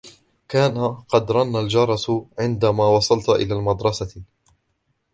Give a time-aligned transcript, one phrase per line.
[0.47, 4.23] كان قد رن الجرس عندما وصلت إلى المدرسة.